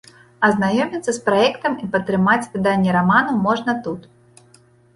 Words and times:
Азнаёміцца 0.47 1.11
з 1.17 1.21
праектам 1.27 1.75
і 1.85 1.91
падтрымаць 1.97 2.49
выданне 2.55 2.99
раману 2.99 3.39
можна 3.47 3.79
тут. 3.87 4.01